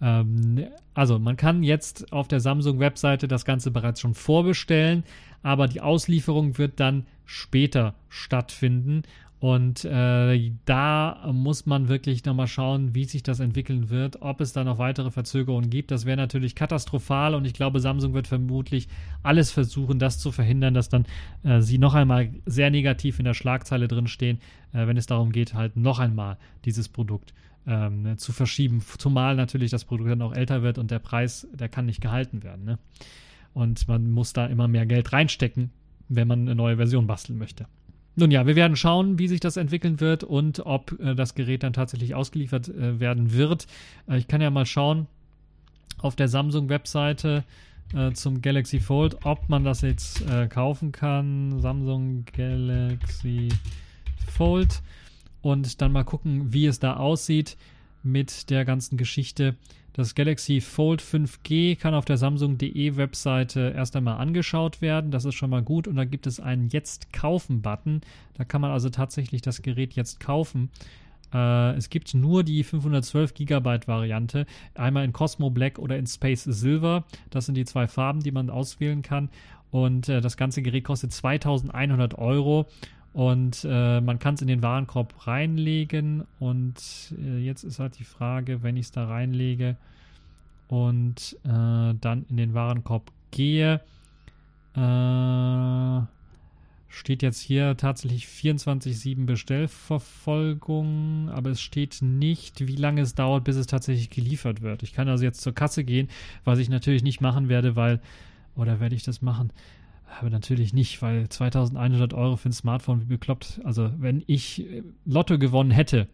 [0.00, 5.04] Ähm, also man kann jetzt auf der Samsung-Webseite das Ganze bereits schon vorbestellen,
[5.42, 9.02] aber die Auslieferung wird dann später stattfinden
[9.38, 14.54] und äh, da muss man wirklich nochmal schauen, wie sich das entwickeln wird, ob es
[14.54, 15.90] da noch weitere Verzögerungen gibt.
[15.90, 18.88] Das wäre natürlich katastrophal und ich glaube, Samsung wird vermutlich
[19.22, 21.04] alles versuchen, das zu verhindern, dass dann
[21.42, 24.38] äh, sie noch einmal sehr negativ in der Schlagzeile drinstehen,
[24.72, 27.34] äh, wenn es darum geht, halt noch einmal dieses Produkt
[27.66, 28.82] ähm, zu verschieben.
[28.96, 32.42] Zumal natürlich das Produkt dann auch älter wird und der Preis, der kann nicht gehalten
[32.42, 32.64] werden.
[32.64, 32.78] Ne?
[33.52, 35.70] Und man muss da immer mehr Geld reinstecken,
[36.08, 37.66] wenn man eine neue Version basteln möchte.
[38.18, 41.62] Nun ja, wir werden schauen, wie sich das entwickeln wird und ob äh, das Gerät
[41.62, 43.66] dann tatsächlich ausgeliefert äh, werden wird.
[44.08, 45.06] Äh, ich kann ja mal schauen
[45.98, 47.44] auf der Samsung-Webseite
[47.94, 51.60] äh, zum Galaxy Fold, ob man das jetzt äh, kaufen kann.
[51.60, 53.50] Samsung Galaxy
[54.26, 54.82] Fold
[55.42, 57.58] und dann mal gucken, wie es da aussieht
[58.02, 59.56] mit der ganzen Geschichte.
[59.92, 65.10] Das Galaxy Fold 5G kann auf der Samsung.de Webseite erst einmal angeschaut werden.
[65.10, 65.88] Das ist schon mal gut.
[65.88, 68.02] Und da gibt es einen Jetzt kaufen-Button.
[68.34, 70.70] Da kann man also tatsächlich das Gerät jetzt kaufen.
[71.32, 74.44] Äh, es gibt nur die 512 GB Variante.
[74.74, 77.04] Einmal in Cosmo Black oder in Space Silver.
[77.30, 79.30] Das sind die zwei Farben, die man auswählen kann.
[79.70, 82.66] Und äh, das ganze Gerät kostet 2100 Euro.
[83.16, 86.26] Und äh, man kann es in den Warenkorb reinlegen.
[86.38, 89.78] Und äh, jetzt ist halt die Frage, wenn ich es da reinlege
[90.68, 93.80] und äh, dann in den Warenkorb gehe,
[94.74, 96.00] äh,
[96.90, 103.56] steht jetzt hier tatsächlich 24-7 Bestellverfolgung, aber es steht nicht, wie lange es dauert, bis
[103.56, 104.82] es tatsächlich geliefert wird.
[104.82, 106.10] Ich kann also jetzt zur Kasse gehen,
[106.44, 108.02] was ich natürlich nicht machen werde, weil,
[108.56, 109.52] oder werde ich das machen?
[110.20, 113.60] Aber natürlich nicht, weil 2100 Euro für ein Smartphone, wie bekloppt.
[113.64, 116.08] Also, wenn ich äh, Lotto gewonnen hätte,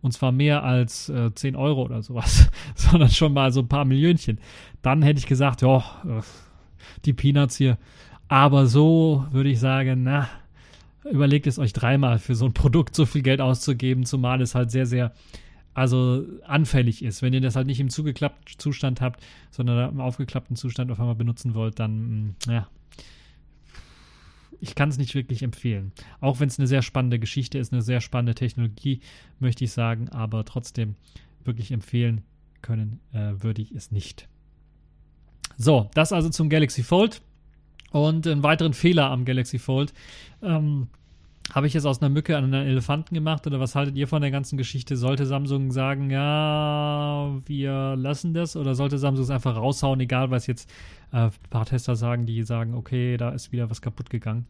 [0.00, 3.84] und zwar mehr als äh, 10 Euro oder sowas, sondern schon mal so ein paar
[3.84, 4.38] Millionchen,
[4.82, 6.22] dann hätte ich gesagt, ja, äh,
[7.04, 7.78] die Peanuts hier.
[8.28, 10.28] Aber so würde ich sagen, na,
[11.10, 14.70] überlegt es euch dreimal für so ein Produkt so viel Geld auszugeben, zumal es halt
[14.70, 15.12] sehr, sehr
[15.74, 17.20] also anfällig ist.
[17.20, 21.16] Wenn ihr das halt nicht im zugeklappten Zustand habt, sondern im aufgeklappten Zustand auf einmal
[21.16, 22.68] benutzen wollt, dann, mm, ja,
[24.64, 25.92] ich kann es nicht wirklich empfehlen.
[26.20, 29.00] Auch wenn es eine sehr spannende Geschichte ist, eine sehr spannende Technologie,
[29.38, 30.96] möchte ich sagen, aber trotzdem
[31.44, 32.22] wirklich empfehlen
[32.62, 34.26] können äh, würde ich es nicht.
[35.58, 37.20] So, das also zum Galaxy Fold.
[37.90, 39.92] Und einen weiteren Fehler am Galaxy Fold.
[40.42, 40.88] Ähm,
[41.52, 44.22] habe ich jetzt aus einer Mücke an einen Elefanten gemacht oder was haltet ihr von
[44.22, 44.96] der ganzen Geschichte?
[44.96, 50.46] Sollte Samsung sagen, ja, wir lassen das oder sollte Samsung es einfach raushauen, egal was
[50.46, 50.70] jetzt
[51.12, 54.46] äh, ein paar Tester sagen, die sagen, okay, da ist wieder was kaputt gegangen.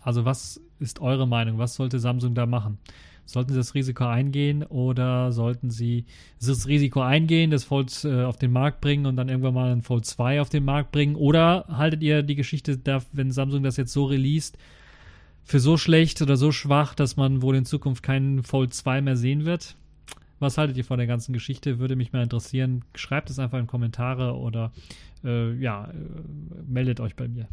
[0.00, 1.58] Also was ist eure Meinung?
[1.58, 2.78] Was sollte Samsung da machen?
[3.26, 6.06] Sollten sie das Risiko eingehen oder sollten sie
[6.44, 9.82] das Risiko eingehen, das Fold äh, auf den Markt bringen und dann irgendwann mal ein
[9.82, 11.14] Fold 2 auf den Markt bringen?
[11.14, 14.58] Oder haltet ihr die Geschichte, da, wenn Samsung das jetzt so released,
[15.50, 19.16] für so schlecht oder so schwach, dass man wohl in Zukunft keinen Fold 2 mehr
[19.16, 19.74] sehen wird?
[20.38, 21.80] Was haltet ihr von der ganzen Geschichte?
[21.80, 22.84] Würde mich mal interessieren.
[22.94, 24.70] Schreibt es einfach in Kommentare oder
[25.24, 25.94] äh, ja, äh,
[26.68, 27.48] meldet euch bei mir.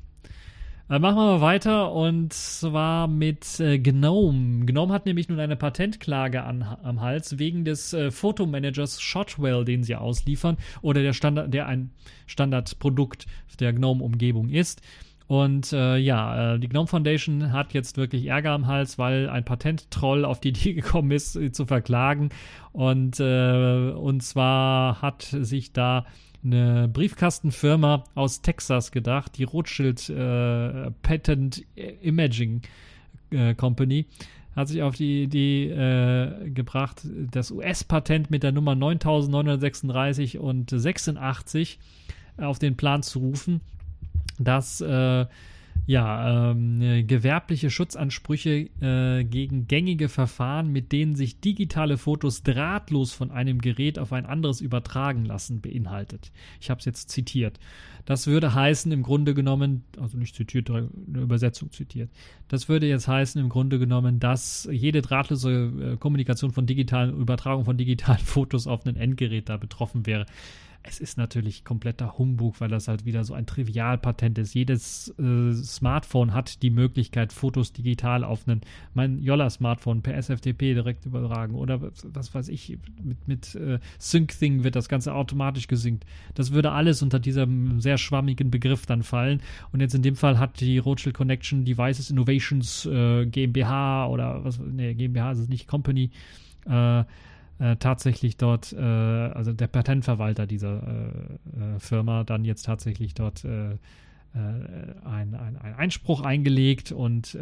[0.92, 4.68] Äh, machen wir mal weiter und zwar mit äh, Gnome.
[4.68, 9.84] Gnome hat nämlich nun eine Patentklage an, am Hals wegen des äh, Fotomanagers Shotwell, den
[9.84, 11.90] sie ausliefern oder der Standard, der ein
[12.28, 13.26] Standardprodukt
[13.60, 14.84] der Gnome-Umgebung ist.
[15.28, 19.44] Und äh, ja, äh, die Gnome Foundation hat jetzt wirklich Ärger am Hals, weil ein
[19.44, 22.30] Patenttroll auf die Idee gekommen ist, sie zu verklagen.
[22.72, 26.06] Und, äh, und zwar hat sich da
[26.44, 31.66] eine Briefkastenfirma aus Texas gedacht, die Rothschild äh, Patent
[32.02, 32.62] Imaging
[33.32, 34.06] äh, Company,
[34.56, 41.80] hat sich auf die Idee äh, gebracht, das US-Patent mit der Nummer 9936 und 86
[42.38, 43.62] auf den Plan zu rufen,
[44.40, 45.26] dass äh,
[45.88, 53.32] ja, ähm, gewerbliche Schutzansprüche äh, gegen gängige Verfahren, mit denen sich digitale Fotos drahtlos von
[53.32, 56.34] einem Gerät auf ein anderes übertragen lassen, beinhaltet.
[56.60, 57.58] Ich habe es jetzt zitiert.
[58.04, 62.10] Das würde heißen, im Grunde genommen, also nicht zitiert, eine Übersetzung zitiert.
[62.50, 67.64] Das würde jetzt heißen, im Grunde genommen, dass jede drahtlose äh, Kommunikation von digitalen, Übertragung
[67.64, 70.26] von digitalen Fotos auf ein Endgerät da betroffen wäre
[70.84, 74.54] es ist natürlich kompletter Humbug, weil das halt wieder so ein Trivialpatent ist.
[74.54, 78.62] Jedes äh, Smartphone hat die Möglichkeit, Fotos digital auf einen,
[78.94, 84.76] mein Yolla-Smartphone per SFTP direkt übertragen oder was weiß ich, mit, mit äh, SyncThing wird
[84.76, 86.06] das Ganze automatisch gesynkt.
[86.36, 89.42] Das würde alles unter diesem sehr schwammigen Begriff dann fallen.
[89.72, 94.60] Und jetzt in dem Fall hat die Rothschild Connection Devices Innovations äh, GmbH oder was,
[94.60, 96.12] nee, GmbH ist es nicht, Company,
[96.66, 97.04] äh,
[97.60, 103.46] äh, tatsächlich dort, äh, also der Patentverwalter dieser äh, äh Firma dann jetzt tatsächlich dort
[103.46, 103.78] äh, äh,
[105.06, 107.38] ein, ein, ein, Einspruch eingelegt und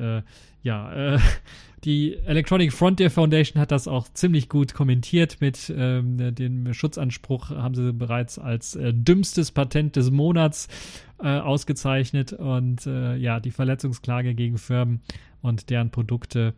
[0.63, 1.19] ja,
[1.83, 7.75] die Electronic Frontier Foundation hat das auch ziemlich gut kommentiert mit ähm, dem Schutzanspruch, haben
[7.75, 10.67] sie bereits als dümmstes Patent des Monats
[11.17, 15.01] ausgezeichnet und ja, die Verletzungsklage gegen Firmen
[15.41, 16.55] und deren Produkte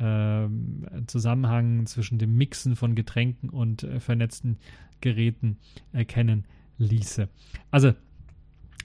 [0.00, 4.58] ähm, Zusammenhang zwischen dem Mixen von Getränken und äh, vernetzten
[5.00, 5.58] Geräten
[5.92, 6.44] erkennen
[6.78, 7.28] ließe.
[7.70, 7.92] Also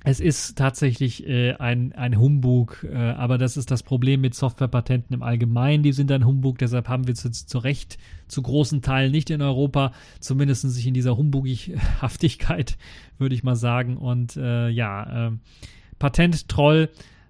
[0.06, 5.13] es ist tatsächlich äh, ein, ein Humbug, äh, aber das ist das Problem mit Softwarepatenten
[5.13, 5.82] im Allgemeinen.
[5.82, 7.97] Die sind ein Humbug, deshalb haben wir zu, zu Recht
[8.28, 12.78] zu großen Teilen nicht in Europa, zumindest sich in dieser Humbugihaftigkeit,
[13.17, 13.95] würde ich mal sagen.
[13.95, 15.32] Und äh, ja, äh,
[15.99, 16.89] Patent-Troll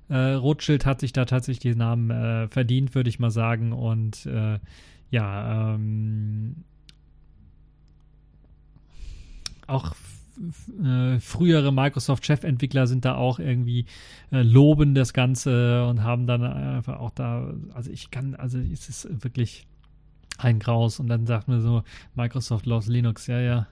[0.09, 3.71] äh, Rothschild hat sich da tatsächlich den Namen äh, verdient, würde ich mal sagen.
[3.71, 4.59] Und äh,
[5.09, 6.63] ja, ähm,
[9.67, 9.95] auch
[10.83, 13.85] äh, frühere Microsoft-Chefentwickler sind da auch irgendwie
[14.31, 18.89] äh, loben das Ganze und haben dann einfach auch da, also ich kann, also es
[18.89, 19.67] ist wirklich
[20.37, 21.83] ein Graus und dann sagt man so,
[22.15, 23.67] Microsoft loves Linux, ja, ja.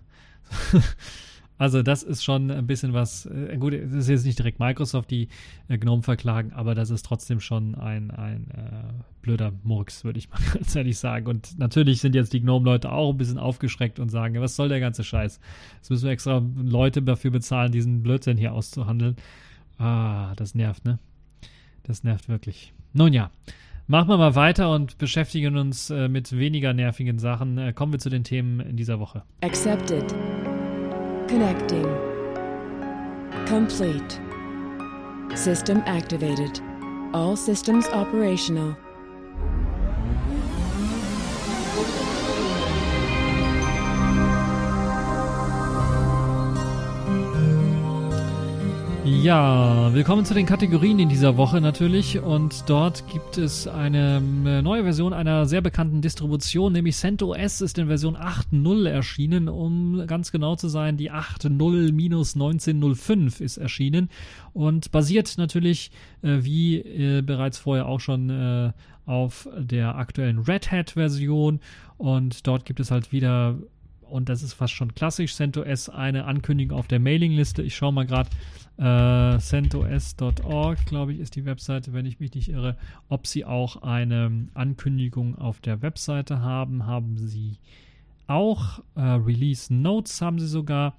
[1.62, 5.12] Also das ist schon ein bisschen was, äh, gut, es ist jetzt nicht direkt Microsoft,
[5.12, 5.28] die
[5.68, 10.28] äh, GNOME verklagen, aber das ist trotzdem schon ein, ein äh, blöder Murks, würde ich
[10.32, 11.28] mal ganz ehrlich sagen.
[11.28, 14.80] Und natürlich sind jetzt die GNOME-Leute auch ein bisschen aufgeschreckt und sagen, was soll der
[14.80, 15.40] ganze Scheiß?
[15.76, 19.18] Jetzt müssen wir extra Leute dafür bezahlen, diesen Blödsinn hier auszuhandeln.
[19.78, 20.98] Ah, das nervt, ne?
[21.84, 22.74] Das nervt wirklich.
[22.94, 23.30] Nun ja.
[23.86, 27.60] Machen wir mal weiter und beschäftigen uns äh, mit weniger nervigen Sachen.
[27.60, 29.22] Äh, kommen wir zu den Themen in dieser Woche.
[29.42, 30.16] Accepted.
[31.32, 31.86] Connecting.
[33.48, 34.20] Complete.
[35.34, 36.60] System activated.
[37.14, 38.76] All systems operational.
[49.20, 52.18] Ja, willkommen zu den Kategorien in dieser Woche natürlich.
[52.20, 57.78] Und dort gibt es eine äh, neue Version einer sehr bekannten Distribution, nämlich CentOS ist
[57.78, 64.10] in Version 8.0 erschienen, um ganz genau zu sein, die 8.0-1905 ist erschienen.
[64.54, 65.92] Und basiert natürlich
[66.24, 68.72] äh, wie äh, bereits vorher auch schon äh,
[69.06, 71.60] auf der aktuellen Red Hat Version.
[71.98, 73.58] Und dort gibt es halt wieder
[74.12, 77.64] und das ist fast schon klassisch, CentOS eine Ankündigung auf der Mailingliste.
[77.64, 78.30] Ich schaue mal gerade,
[78.78, 82.78] äh, centos.org, glaube ich, ist die Webseite, wenn ich mich nicht irre,
[83.10, 86.86] ob sie auch eine Ankündigung auf der Webseite haben.
[86.86, 87.58] Haben sie
[88.28, 88.80] auch.
[88.96, 90.96] Äh, Release Notes haben sie sogar.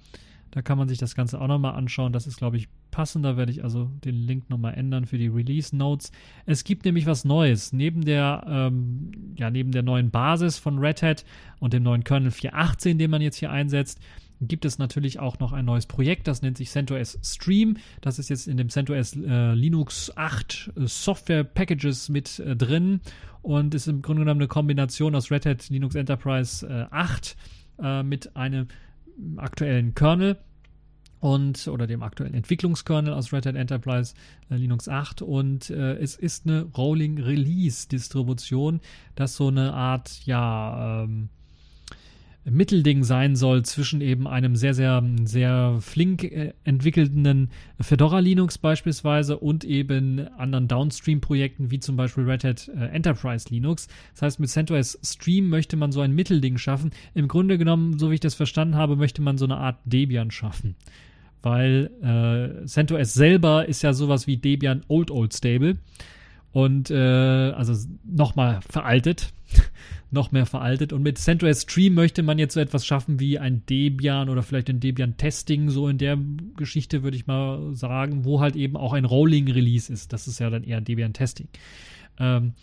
[0.51, 2.13] Da kann man sich das Ganze auch nochmal anschauen.
[2.13, 3.35] Das ist, glaube ich, passender.
[3.35, 6.11] Werde ich also den Link nochmal ändern für die Release Notes.
[6.45, 7.73] Es gibt nämlich was Neues.
[7.73, 11.25] Neben der, ähm, ja, neben der neuen Basis von Red Hat
[11.59, 13.99] und dem neuen Kernel 4.18, den man jetzt hier einsetzt,
[14.47, 17.77] gibt es natürlich auch noch ein neues Projekt, das nennt sich CentOS Stream.
[18.01, 23.01] Das ist jetzt in dem CentOS äh, Linux 8 äh, Software Packages mit äh, drin
[23.41, 27.35] und ist im Grunde genommen eine Kombination aus Red Hat Linux Enterprise 8
[27.81, 28.67] äh, mit einem
[29.37, 30.37] aktuellen Kernel.
[31.23, 34.13] Und oder dem aktuellen Entwicklungskernel aus Red Hat Enterprise
[34.49, 38.81] äh, Linux 8 und äh, es ist eine Rolling Release Distribution,
[39.15, 41.29] das so eine Art ja ähm,
[42.43, 49.39] Mittelding sein soll zwischen eben einem sehr, sehr, sehr flink äh, entwickelnden Fedora Linux beispielsweise
[49.39, 53.87] und eben anderen Downstream-Projekten wie zum Beispiel Red Hat äh, Enterprise Linux.
[54.11, 56.91] Das heißt, mit CentOS Stream möchte man so ein Mittelding schaffen.
[57.13, 60.29] Im Grunde genommen, so wie ich das verstanden habe, möchte man so eine Art Debian
[60.29, 60.75] schaffen.
[61.43, 65.77] Weil äh, CentOS selber ist ja sowas wie Debian Old Old Stable
[66.51, 69.33] und äh, also nochmal veraltet
[70.11, 70.93] noch mehr veraltet.
[70.93, 74.69] Und mit CentOS Stream möchte man jetzt so etwas schaffen wie ein Debian oder vielleicht
[74.69, 76.17] ein Debian Testing, so in der
[76.55, 80.13] Geschichte würde ich mal sagen, wo halt eben auch ein Rolling Release ist.
[80.13, 81.47] Das ist ja dann eher Debian Testing.
[82.19, 82.53] Ähm,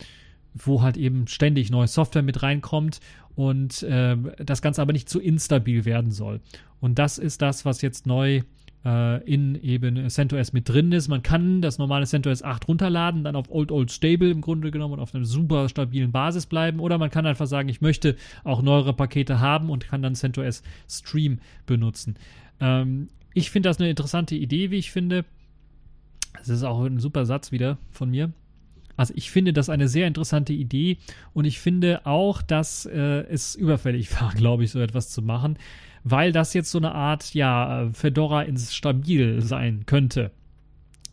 [0.53, 2.99] wo halt eben ständig neue Software mit reinkommt
[3.35, 6.41] und äh, das Ganze aber nicht zu instabil werden soll.
[6.79, 8.41] Und das ist das, was jetzt neu
[8.85, 11.07] äh, in eben CentOS mit drin ist.
[11.07, 14.95] Man kann das normale CentOS 8 runterladen, dann auf Old Old Stable im Grunde genommen
[14.95, 16.79] und auf einer super stabilen Basis bleiben.
[16.79, 20.63] Oder man kann einfach sagen, ich möchte auch neuere Pakete haben und kann dann CentOS
[20.89, 22.15] Stream benutzen.
[22.59, 25.25] Ähm, ich finde das eine interessante Idee, wie ich finde.
[26.37, 28.31] Das ist auch ein super Satz wieder von mir.
[28.97, 30.97] Also ich finde das eine sehr interessante Idee
[31.33, 35.57] und ich finde auch, dass äh, es überfällig war, glaube ich, so etwas zu machen
[36.03, 40.31] weil das jetzt so eine Art, ja, Fedora ins Stabil sein könnte.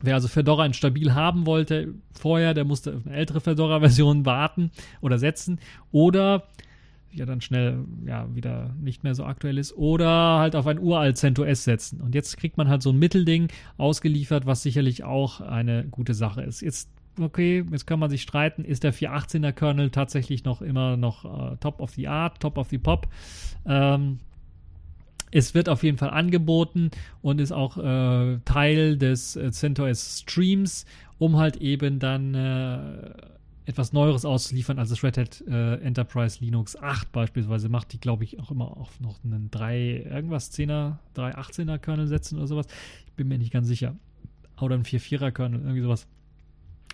[0.01, 4.71] Wer also Fedora in stabil haben wollte vorher, der musste auf eine ältere Fedora-Version warten
[5.01, 5.59] oder setzen
[5.91, 6.45] oder
[7.11, 11.17] ja dann schnell ja wieder nicht mehr so aktuell ist oder halt auf ein uralt
[11.17, 12.01] CentOS setzen.
[12.01, 16.43] Und jetzt kriegt man halt so ein Mittelding ausgeliefert, was sicherlich auch eine gute Sache
[16.43, 16.61] ist.
[16.61, 21.25] Jetzt okay, jetzt kann man sich streiten, ist der 418er Kernel tatsächlich noch immer noch
[21.25, 23.09] äh, top of the art, top of the pop?
[23.67, 24.19] Ähm,
[25.31, 26.91] es wird auf jeden Fall angeboten
[27.23, 30.87] und ist auch äh, Teil des äh, CentOS Streams,
[31.19, 33.11] um halt eben dann äh,
[33.69, 38.25] etwas Neueres auszuliefern, als das Red Hat äh, Enterprise Linux 8 beispielsweise macht, die glaube
[38.25, 42.67] ich auch immer auf noch einen 3 irgendwas 10er, 3 18er Kernel setzen oder sowas.
[43.07, 43.95] Ich bin mir nicht ganz sicher.
[44.59, 46.07] Oder ein 4-4er Kernel, irgendwie sowas.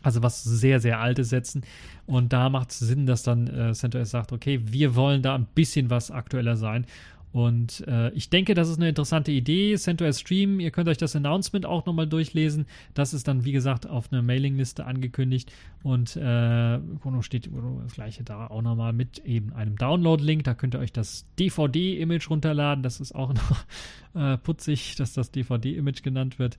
[0.02, 1.62] Also was sehr, sehr altes setzen.
[2.06, 5.46] Und da macht es Sinn, dass dann äh, CentOS sagt, okay, wir wollen da ein
[5.54, 6.86] bisschen was aktueller sein.
[7.34, 9.74] Und äh, ich denke, das ist eine interessante Idee.
[9.74, 12.64] CentOS Stream, ihr könnt euch das Announcement auch nochmal durchlesen.
[12.94, 15.52] Das ist dann, wie gesagt, auf einer Mailingliste angekündigt.
[15.82, 16.78] Und äh,
[17.22, 17.50] steht
[17.82, 20.44] das gleiche da auch nochmal mit eben einem Download-Link.
[20.44, 22.84] Da könnt ihr euch das DVD-Image runterladen.
[22.84, 23.34] Das ist auch
[24.14, 26.56] noch äh, putzig, dass das DVD-Image genannt wird.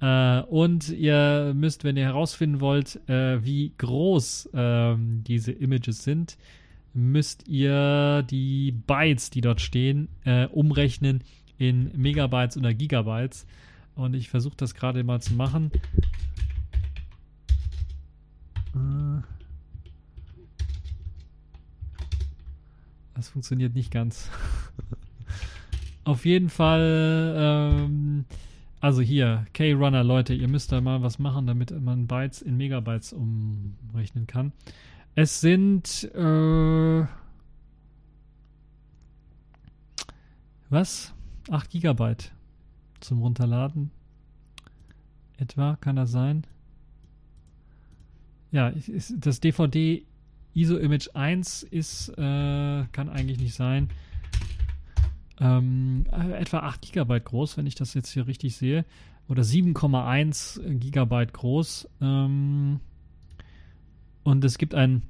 [0.00, 6.36] Uh, und ihr müsst, wenn ihr herausfinden wollt, uh, wie groß uh, diese Images sind,
[6.98, 11.22] müsst ihr die Bytes, die dort stehen, äh, umrechnen
[11.56, 13.46] in Megabytes oder Gigabytes.
[13.94, 15.70] Und ich versuche das gerade mal zu machen.
[18.74, 19.22] Äh.
[23.14, 24.30] Das funktioniert nicht ganz.
[26.04, 28.24] Auf jeden Fall, ähm,
[28.80, 33.12] also hier, K-Runner, Leute, ihr müsst da mal was machen, damit man Bytes in Megabytes
[33.12, 34.52] umrechnen kann.
[35.20, 37.04] Es sind äh,
[40.70, 41.12] was?
[41.50, 42.30] 8 Gigabyte
[43.00, 43.90] zum Runterladen.
[45.36, 46.46] Etwa, kann das sein?
[48.52, 48.72] Ja,
[49.16, 50.06] das DVD
[50.54, 53.88] ISO Image 1 ist, äh, kann eigentlich nicht sein.
[55.40, 58.84] Ähm, äh, etwa 8 Gigabyte groß, wenn ich das jetzt hier richtig sehe.
[59.26, 61.88] Oder 7,1 Gigabyte groß.
[62.00, 62.78] Ähm,
[64.22, 65.02] und es gibt ein,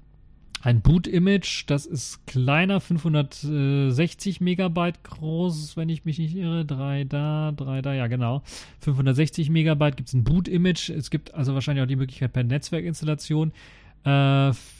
[0.62, 6.64] ein Boot-Image, das ist kleiner, 560 Megabyte groß, wenn ich mich nicht irre.
[6.64, 8.42] Drei da, drei da, ja genau.
[8.80, 10.90] 560 Megabyte gibt es ein Boot-Image.
[10.90, 13.52] Es gibt also wahrscheinlich auch die Möglichkeit per Netzwerkinstallation.
[14.04, 14.08] Äh,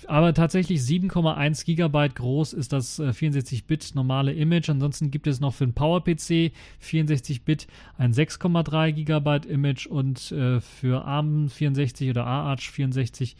[0.06, 4.70] aber tatsächlich 7,1 Gigabyte groß ist das äh, 64-Bit normale Image.
[4.70, 7.66] Ansonsten gibt es noch für einen PowerPC 64-Bit
[7.98, 13.36] ein 6,3 Gigabyte Image und äh, für ARM 64 oder AArch 64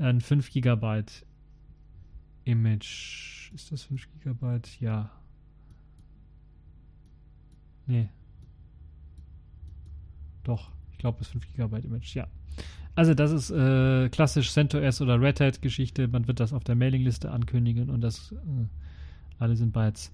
[0.00, 1.04] ein 5 GB
[2.44, 3.52] Image.
[3.54, 4.60] Ist das 5 GB?
[4.80, 5.10] Ja.
[7.86, 8.08] Nee.
[10.44, 12.26] Doch, ich glaube, es ist 5 GB Image, ja.
[12.94, 16.08] Also das ist äh, klassisch CentOS oder Red Hat Geschichte.
[16.08, 18.66] Man wird das auf der Mailingliste ankündigen und das äh,
[19.38, 20.12] alle sind Bytes.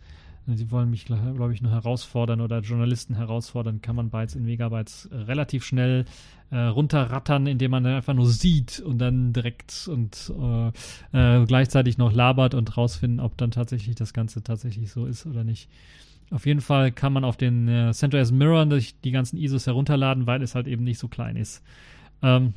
[0.54, 3.80] Sie wollen mich, glaube ich, nur herausfordern oder Journalisten herausfordern.
[3.80, 6.04] Kann man Bytes in Megabytes relativ schnell
[6.50, 10.32] äh, runterrattern, indem man dann einfach nur sieht und dann direkt und
[11.12, 15.26] äh, äh, gleichzeitig noch labert und rausfinden, ob dann tatsächlich das Ganze tatsächlich so ist
[15.26, 15.68] oder nicht.
[16.30, 20.42] Auf jeden Fall kann man auf den äh, CentOS Mirror die ganzen ISOs herunterladen, weil
[20.42, 21.62] es halt eben nicht so klein ist.
[22.22, 22.54] Ähm,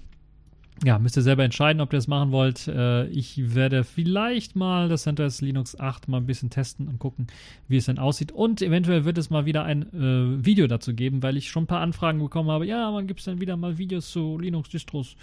[0.84, 2.68] ja, müsst ihr selber entscheiden, ob ihr das machen wollt.
[2.68, 7.28] Äh, ich werde vielleicht mal das CentOS Linux 8 mal ein bisschen testen und gucken,
[7.68, 8.32] wie es denn aussieht.
[8.32, 11.68] Und eventuell wird es mal wieder ein äh, Video dazu geben, weil ich schon ein
[11.68, 12.66] paar Anfragen bekommen habe.
[12.66, 15.16] Ja, wann gibt es denn wieder mal Videos zu Linux-Distros?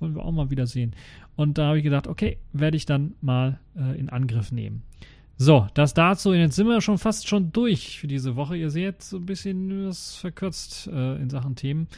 [0.00, 0.94] Wollen wir auch mal wieder sehen.
[1.36, 4.82] Und da habe ich gedacht, okay, werde ich dann mal äh, in Angriff nehmen.
[5.36, 6.32] So, das dazu.
[6.32, 8.56] Jetzt sind wir schon fast schon durch für diese Woche.
[8.56, 11.88] Ihr seht so ein bisschen was verkürzt äh, in Sachen Themen.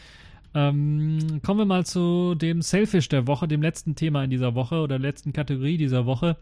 [0.55, 4.77] Ähm, kommen wir mal zu dem Selfish der Woche, dem letzten Thema in dieser Woche
[4.77, 6.37] oder letzten Kategorie dieser Woche.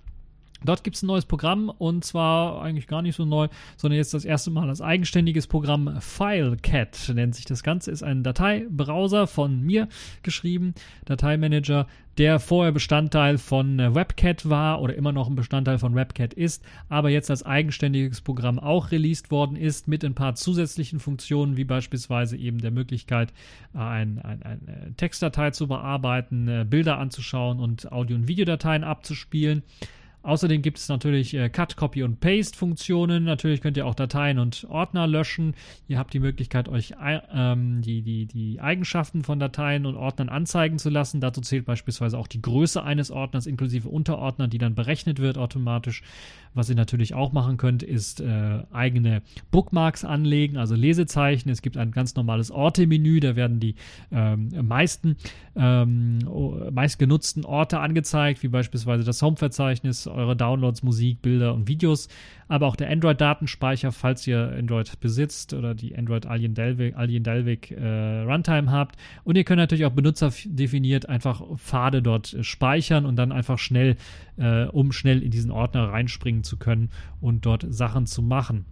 [0.64, 4.14] Dort gibt es ein neues Programm und zwar eigentlich gar nicht so neu, sondern jetzt
[4.14, 6.00] das erste Mal als eigenständiges Programm.
[6.00, 9.88] FileCat nennt sich das Ganze, ist ein Dateibrowser von mir
[10.22, 11.86] geschrieben, Dateimanager,
[12.18, 17.08] der vorher Bestandteil von WebCat war oder immer noch ein Bestandteil von WebCat ist, aber
[17.08, 22.36] jetzt als eigenständiges Programm auch released worden ist mit ein paar zusätzlichen Funktionen, wie beispielsweise
[22.36, 23.32] eben der Möglichkeit,
[23.72, 29.62] ein, ein, eine Textdatei zu bearbeiten, äh, Bilder anzuschauen und Audio- und Videodateien abzuspielen.
[30.22, 33.24] Außerdem gibt es natürlich äh, Cut, Copy und Paste Funktionen.
[33.24, 35.54] Natürlich könnt ihr auch Dateien und Ordner löschen.
[35.88, 36.94] Ihr habt die Möglichkeit, euch
[37.34, 41.20] ähm, die, die, die Eigenschaften von Dateien und Ordnern anzeigen zu lassen.
[41.20, 46.02] Dazu zählt beispielsweise auch die Größe eines Ordners inklusive Unterordner, die dann berechnet wird automatisch.
[46.54, 51.48] Was ihr natürlich auch machen könnt, ist äh, eigene Bookmarks anlegen, also Lesezeichen.
[51.48, 53.74] Es gibt ein ganz normales Orte-Menü, da werden die
[54.10, 55.16] ähm, meisten
[55.56, 56.18] ähm,
[56.70, 62.08] meistgenutzten Orte angezeigt, wie beispielsweise das Home-Verzeichnis, eure Downloads, Musik, Bilder und Videos,
[62.48, 67.70] aber auch der Android-Datenspeicher, falls ihr Android besitzt oder die Android Alien Delvik, Alien Delvik
[67.70, 68.96] äh, Runtime habt.
[69.24, 73.96] Und ihr könnt natürlich auch benutzerdefiniert einfach Pfade dort äh, speichern und dann einfach schnell,
[74.36, 76.90] äh, um schnell in diesen Ordner reinspringen zu können
[77.20, 78.66] und dort Sachen zu machen.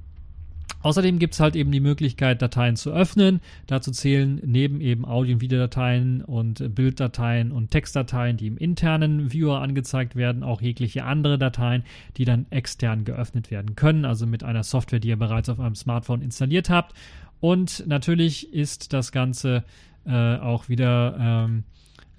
[0.82, 3.40] Außerdem gibt es halt eben die Möglichkeit, Dateien zu öffnen.
[3.66, 9.60] Dazu zählen neben eben Audio- und Videodateien und Bilddateien und Textdateien, die im internen Viewer
[9.60, 11.84] angezeigt werden, auch jegliche andere Dateien,
[12.16, 15.74] die dann extern geöffnet werden können, also mit einer Software, die ihr bereits auf einem
[15.74, 16.94] Smartphone installiert habt.
[17.40, 19.64] Und natürlich ist das Ganze
[20.06, 21.64] äh, auch wieder ähm,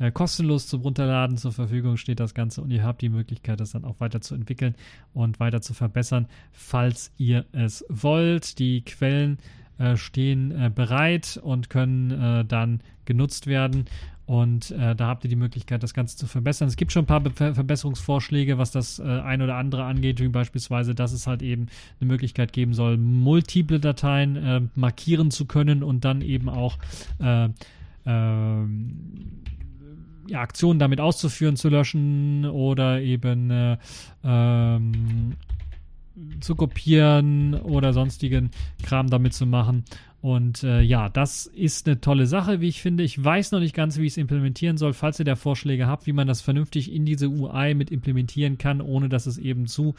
[0.02, 3.72] äh, kostenlos zum Runterladen zur Verfügung steht das Ganze und ihr habt die Möglichkeit, das
[3.72, 4.74] dann auch weiter zu entwickeln
[5.14, 8.58] und weiter zu verbessern, falls ihr es wollt.
[8.58, 9.38] Die Quellen
[9.78, 13.86] äh, stehen äh, bereit und können äh, dann genutzt werden.
[14.26, 16.68] Und äh, da habt ihr die Möglichkeit, das Ganze zu verbessern.
[16.68, 20.30] Es gibt schon ein paar Be Verbesserungsvorschläge, was das äh, ein oder andere angeht, wie
[20.30, 21.68] beispielsweise, dass es halt eben
[22.00, 26.78] eine Möglichkeit geben soll, multiple Dateien äh, markieren zu können und dann eben auch
[27.20, 27.50] äh,
[28.06, 29.42] ähm,
[30.32, 33.78] ja, Aktionen damit auszuführen, zu löschen oder eben äh,
[34.24, 35.34] ähm,
[36.40, 38.52] zu kopieren oder sonstigen
[38.82, 39.84] Kram damit zu machen.
[40.22, 43.04] Und äh, ja, das ist eine tolle Sache, wie ich finde.
[43.04, 44.94] Ich weiß noch nicht ganz, wie ich es implementieren soll.
[44.94, 48.80] Falls ihr da Vorschläge habt, wie man das vernünftig in diese UI mit implementieren kann,
[48.82, 49.96] ohne dass es eben zu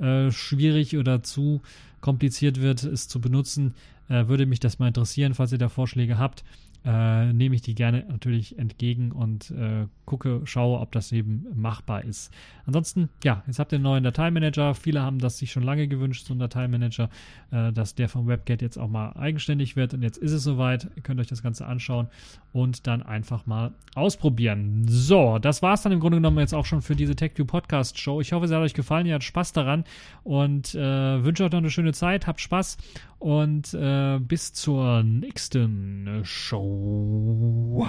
[0.00, 1.60] äh, schwierig oder zu
[2.00, 3.74] kompliziert wird, es zu benutzen,
[4.08, 6.42] äh, würde mich das mal interessieren, falls ihr da Vorschläge habt
[6.88, 12.02] äh, nehme ich die gerne natürlich entgegen und äh, gucke, schaue, ob das eben machbar
[12.02, 12.32] ist.
[12.64, 14.74] Ansonsten, ja, jetzt habt ihr einen neuen Dateimanager.
[14.74, 17.10] Viele haben das sich schon lange gewünscht, so ein Dateimanager,
[17.50, 19.92] äh, dass der vom WebGate jetzt auch mal eigenständig wird.
[19.92, 20.88] Und jetzt ist es soweit.
[20.96, 22.08] Ihr könnt euch das Ganze anschauen
[22.54, 24.86] und dann einfach mal ausprobieren.
[24.88, 27.98] So, das war es dann im Grunde genommen jetzt auch schon für diese TechView Podcast
[27.98, 28.22] Show.
[28.22, 29.04] Ich hoffe, es hat euch gefallen.
[29.04, 29.84] Ihr habt Spaß daran
[30.24, 32.26] und äh, wünsche euch noch eine schöne Zeit.
[32.26, 32.78] Habt Spaß
[33.18, 37.86] und äh, bis zur nächsten Show.